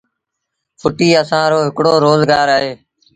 [0.81, 2.71] ڦُٽيٚ اسآݩ رو هڪڙو روز گآر اهي